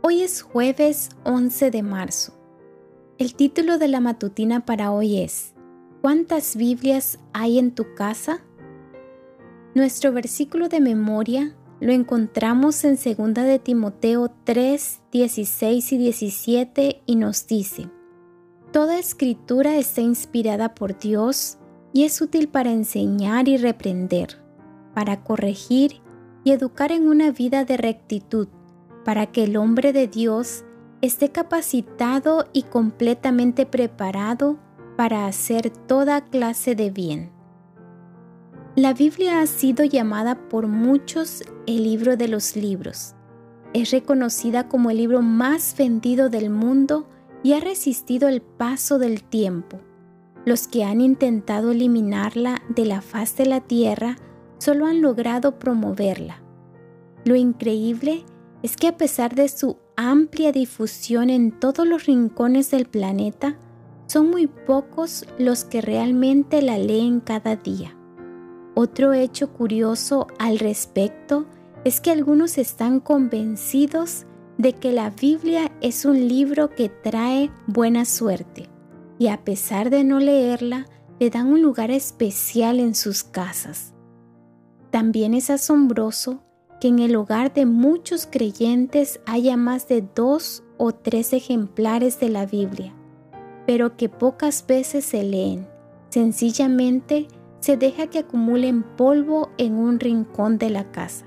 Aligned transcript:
Hoy 0.00 0.22
es 0.22 0.42
jueves 0.42 1.10
11 1.24 1.72
de 1.72 1.82
marzo. 1.82 2.32
El 3.18 3.34
título 3.34 3.78
de 3.78 3.88
la 3.88 3.98
matutina 3.98 4.64
para 4.64 4.92
hoy 4.92 5.18
es 5.18 5.54
¿Cuántas 6.02 6.54
Biblias 6.54 7.18
hay 7.32 7.58
en 7.58 7.74
tu 7.74 7.94
casa? 7.96 8.40
Nuestro 9.74 10.12
versículo 10.12 10.68
de 10.68 10.80
memoria 10.80 11.56
lo 11.80 11.90
encontramos 11.92 12.84
en 12.84 12.94
2 12.94 13.34
de 13.34 13.58
Timoteo 13.58 14.30
3, 14.44 15.02
16 15.10 15.92
y 15.92 15.98
17 15.98 17.02
y 17.04 17.16
nos 17.16 17.48
dice, 17.48 17.90
Toda 18.70 19.00
escritura 19.00 19.76
está 19.78 20.00
inspirada 20.00 20.76
por 20.76 20.96
Dios 20.96 21.58
y 21.92 22.04
es 22.04 22.20
útil 22.20 22.48
para 22.48 22.70
enseñar 22.70 23.48
y 23.48 23.56
reprender, 23.56 24.40
para 24.94 25.24
corregir 25.24 26.00
y 26.44 26.52
educar 26.52 26.92
en 26.92 27.08
una 27.08 27.32
vida 27.32 27.64
de 27.64 27.76
rectitud, 27.76 28.46
para 29.08 29.24
que 29.24 29.44
el 29.44 29.56
hombre 29.56 29.94
de 29.94 30.06
Dios 30.06 30.66
esté 31.00 31.30
capacitado 31.30 32.46
y 32.52 32.64
completamente 32.64 33.64
preparado 33.64 34.58
para 34.98 35.24
hacer 35.24 35.70
toda 35.70 36.26
clase 36.26 36.74
de 36.74 36.90
bien. 36.90 37.30
La 38.76 38.92
Biblia 38.92 39.40
ha 39.40 39.46
sido 39.46 39.86
llamada 39.86 40.34
por 40.50 40.66
muchos 40.66 41.42
el 41.66 41.84
libro 41.84 42.18
de 42.18 42.28
los 42.28 42.54
libros. 42.54 43.14
Es 43.72 43.92
reconocida 43.92 44.68
como 44.68 44.90
el 44.90 44.98
libro 44.98 45.22
más 45.22 45.74
vendido 45.78 46.28
del 46.28 46.50
mundo 46.50 47.08
y 47.42 47.54
ha 47.54 47.60
resistido 47.60 48.28
el 48.28 48.42
paso 48.42 48.98
del 48.98 49.24
tiempo. 49.24 49.80
Los 50.44 50.68
que 50.68 50.84
han 50.84 51.00
intentado 51.00 51.70
eliminarla 51.70 52.60
de 52.68 52.84
la 52.84 53.00
faz 53.00 53.38
de 53.38 53.46
la 53.46 53.62
tierra 53.62 54.16
solo 54.58 54.84
han 54.84 55.00
logrado 55.00 55.58
promoverla. 55.58 56.42
Lo 57.24 57.36
increíble 57.36 58.26
es 58.26 58.37
que 58.76 58.88
a 58.88 58.96
pesar 58.96 59.34
de 59.34 59.48
su 59.48 59.76
amplia 59.96 60.52
difusión 60.52 61.30
en 61.30 61.50
todos 61.52 61.86
los 61.86 62.06
rincones 62.06 62.70
del 62.70 62.86
planeta, 62.86 63.56
son 64.06 64.30
muy 64.30 64.46
pocos 64.46 65.26
los 65.38 65.64
que 65.64 65.80
realmente 65.80 66.62
la 66.62 66.78
leen 66.78 67.20
cada 67.20 67.56
día. 67.56 67.96
Otro 68.74 69.12
hecho 69.12 69.52
curioso 69.52 70.28
al 70.38 70.58
respecto 70.58 71.46
es 71.84 72.00
que 72.00 72.10
algunos 72.10 72.58
están 72.58 73.00
convencidos 73.00 74.24
de 74.56 74.72
que 74.72 74.92
la 74.92 75.10
Biblia 75.10 75.72
es 75.80 76.04
un 76.04 76.28
libro 76.28 76.70
que 76.74 76.88
trae 76.88 77.50
buena 77.66 78.04
suerte 78.04 78.68
y 79.18 79.28
a 79.28 79.44
pesar 79.44 79.90
de 79.90 80.04
no 80.04 80.20
leerla, 80.20 80.86
le 81.18 81.30
dan 81.30 81.48
un 81.48 81.62
lugar 81.62 81.90
especial 81.90 82.78
en 82.78 82.94
sus 82.94 83.24
casas. 83.24 83.94
También 84.90 85.34
es 85.34 85.50
asombroso 85.50 86.44
que 86.80 86.88
en 86.88 86.98
el 87.00 87.16
hogar 87.16 87.52
de 87.52 87.66
muchos 87.66 88.26
creyentes 88.30 89.20
haya 89.26 89.56
más 89.56 89.88
de 89.88 90.04
dos 90.14 90.62
o 90.76 90.92
tres 90.92 91.32
ejemplares 91.32 92.20
de 92.20 92.28
la 92.28 92.46
Biblia, 92.46 92.94
pero 93.66 93.96
que 93.96 94.08
pocas 94.08 94.64
veces 94.66 95.04
se 95.04 95.24
leen. 95.24 95.66
Sencillamente 96.10 97.28
se 97.60 97.76
deja 97.76 98.06
que 98.06 98.20
acumulen 98.20 98.84
polvo 98.96 99.50
en 99.58 99.74
un 99.74 99.98
rincón 99.98 100.58
de 100.58 100.70
la 100.70 100.90
casa. 100.90 101.26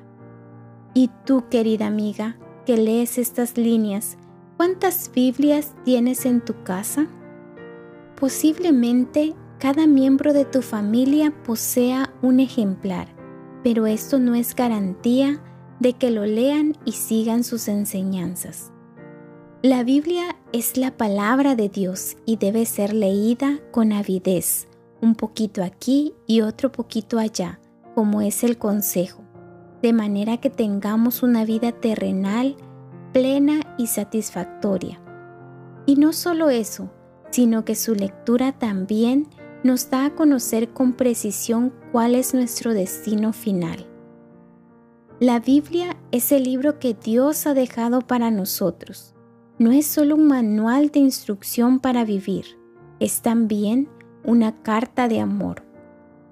Y 0.94 1.09
tú, 1.26 1.44
querida 1.50 1.88
amiga, 1.88 2.38
que 2.66 2.78
lees 2.78 3.18
estas 3.18 3.58
líneas, 3.58 4.18
¿cuántas 4.58 5.12
Biblias 5.14 5.74
tienes 5.84 6.26
en 6.26 6.42
tu 6.44 6.64
casa? 6.64 7.08
Posiblemente 8.20 9.36
cada 9.59 9.88
miembro 9.88 10.34
de 10.34 10.46
tu 10.46 10.62
familia 10.62 11.34
posea 11.44 12.14
un 12.22 12.40
ejemplar 12.40 13.21
pero 13.64 13.88
esto 13.88 14.20
no 14.20 14.36
es 14.36 14.56
garantía 14.56 15.42
de 15.80 15.94
que 15.94 16.12
lo 16.12 16.26
lean 16.26 16.78
y 16.86 16.94
sigan 16.94 17.44
sus 17.44 17.68
enseñanzas. 17.68 18.72
La 19.64 19.84
Biblia 19.84 20.36
es 20.54 20.78
la 20.78 20.98
palabra 20.98 21.56
de 21.56 21.70
Dios 21.70 22.18
y 22.26 22.38
debe 22.38 22.66
ser 22.66 22.94
leída 22.94 23.60
con 23.72 23.92
avidez, 23.92 24.68
un 25.02 25.16
poquito 25.16 25.64
aquí 25.64 26.14
y 26.26 26.42
otro 26.42 26.72
poquito 26.72 27.20
allá, 27.20 27.60
como 27.94 28.22
es 28.22 28.44
el 28.44 28.58
consejo, 28.58 29.24
de 29.82 29.94
manera 29.94 30.38
que 30.38 30.50
tengamos 30.50 31.22
una 31.22 31.46
vida 31.46 31.72
terrenal 31.72 32.56
plena 33.14 33.62
y 33.78 33.88
satisfactoria. 33.88 35.02
Y 35.86 35.96
no 35.96 36.14
solo 36.14 36.50
eso, 36.50 36.92
sino 37.32 37.66
que 37.66 37.76
su 37.76 37.96
lectura 37.96 38.52
también 38.52 39.28
nos 39.64 39.90
da 39.90 40.06
a 40.06 40.16
conocer 40.16 40.70
con 40.70 40.94
precisión 40.94 41.74
cuál 41.92 42.16
es 42.16 42.34
nuestro 42.34 42.74
destino 42.74 43.34
final. 43.34 43.88
La 45.20 45.40
Biblia 45.40 45.98
es 46.12 46.32
el 46.32 46.44
libro 46.44 46.80
que 46.80 46.96
Dios 46.96 47.46
ha 47.46 47.54
dejado 47.54 48.02
para 48.02 48.32
nosotros. 48.32 49.14
No 49.60 49.72
es 49.72 49.86
solo 49.86 50.16
un 50.16 50.28
manual 50.28 50.90
de 50.90 51.00
instrucción 51.00 51.80
para 51.80 52.04
vivir, 52.04 52.58
es 53.00 53.22
también 53.22 53.88
una 54.24 54.64
carta 54.64 55.08
de 55.08 55.20
amor. 55.20 55.64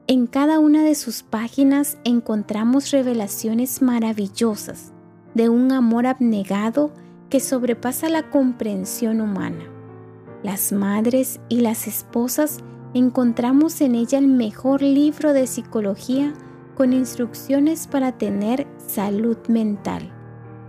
En 0.07 0.25
cada 0.25 0.57
una 0.57 0.83
de 0.83 0.95
sus 0.95 1.21
páginas 1.21 1.99
encontramos 2.03 2.89
revelaciones 2.89 3.83
maravillosas 3.83 4.91
de 5.35 5.49
un 5.49 5.71
amor 5.71 6.07
abnegado 6.07 6.91
que 7.29 7.39
sobrepasa 7.39 8.09
la 8.09 8.31
comprensión 8.31 9.21
humana. 9.21 9.65
Las 10.41 10.71
madres 10.71 11.39
y 11.47 11.61
las 11.61 11.85
esposas 11.85 12.57
encontramos 12.93 13.81
en 13.81 13.95
ella 13.95 14.17
el 14.17 14.27
mejor 14.27 14.81
libro 14.81 15.33
de 15.33 15.47
psicología 15.47 16.33
con 16.75 16.93
instrucciones 16.93 17.87
para 17.87 18.17
tener 18.17 18.67
salud 18.77 19.37
mental. 19.47 20.11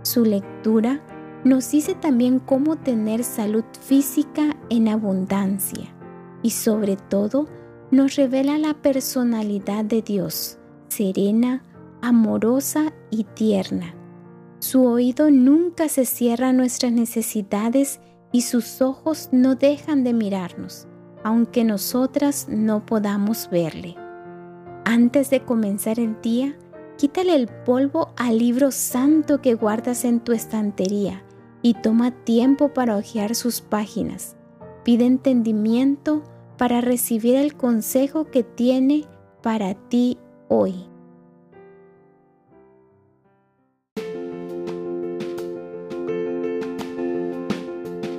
Su 0.03 0.25
lectura 0.25 1.01
nos 1.43 1.71
dice 1.71 1.95
también 1.95 2.39
cómo 2.39 2.75
tener 2.75 3.23
salud 3.23 3.63
física 3.79 4.55
en 4.69 4.87
abundancia 4.87 5.93
y 6.43 6.51
sobre 6.51 6.95
todo 6.95 7.47
nos 7.89 8.15
revela 8.15 8.57
la 8.57 8.73
personalidad 8.73 9.83
de 9.83 10.01
Dios, 10.01 10.59
serena, 10.89 11.63
amorosa 12.01 12.93
y 13.09 13.23
tierna. 13.23 13.95
Su 14.59 14.85
oído 14.85 15.31
nunca 15.31 15.89
se 15.89 16.05
cierra 16.05 16.49
a 16.49 16.53
nuestras 16.53 16.91
necesidades 16.91 17.99
y 18.31 18.41
sus 18.41 18.81
ojos 18.81 19.29
no 19.31 19.55
dejan 19.55 20.03
de 20.03 20.13
mirarnos 20.13 20.87
aunque 21.23 21.63
nosotras 21.63 22.47
no 22.49 22.85
podamos 22.85 23.49
verle. 23.49 23.95
Antes 24.85 25.29
de 25.29 25.41
comenzar 25.41 25.99
el 25.99 26.19
día, 26.21 26.55
quítale 26.97 27.35
el 27.35 27.47
polvo 27.47 28.13
al 28.17 28.37
libro 28.37 28.71
santo 28.71 29.41
que 29.41 29.53
guardas 29.53 30.05
en 30.05 30.19
tu 30.19 30.31
estantería 30.31 31.23
y 31.61 31.75
toma 31.75 32.11
tiempo 32.11 32.73
para 32.73 32.97
hojear 32.97 33.35
sus 33.35 33.61
páginas. 33.61 34.35
Pide 34.83 35.05
entendimiento 35.05 36.23
para 36.57 36.81
recibir 36.81 37.35
el 37.35 37.55
consejo 37.55 38.25
que 38.25 38.43
tiene 38.43 39.05
para 39.41 39.75
ti 39.75 40.17
hoy. 40.47 40.87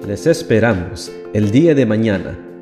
Les 0.06 0.26
esperamos 0.26 1.12
el 1.32 1.50
día 1.50 1.74
de 1.74 1.86
mañana 1.86 2.51